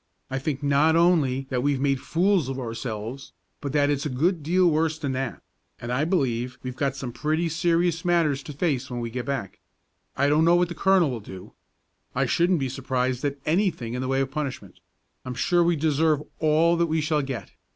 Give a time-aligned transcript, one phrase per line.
[0.31, 4.41] I think not only that we've made fools of ourselves, but that it's a good
[4.41, 5.43] deal worse than that;
[5.79, 9.59] and I believe we've got some pretty serious matters to face when we get back.
[10.17, 11.53] I don't know what the colonel will do.
[12.15, 14.79] I shouldn't be surprised at anything in the way of punishment;
[15.23, 17.51] I'm sure we deserve all that we shall get.